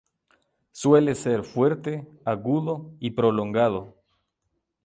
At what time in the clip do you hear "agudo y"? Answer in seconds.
2.25-3.11